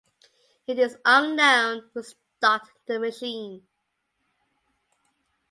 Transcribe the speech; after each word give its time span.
It 0.65 0.79
is 0.79 0.97
unknown 1.05 1.91
who 1.93 2.01
stocked 2.01 2.73
the 2.87 2.97
machine. 2.99 3.67